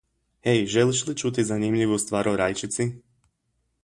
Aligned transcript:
Hej, 0.47 0.59
želiš 0.75 1.01
li 1.09 1.15
čuti 1.21 1.45
zanimljivu 1.49 1.99
stvar 2.05 2.31
o 2.31 2.33
rajčici? 2.41 2.89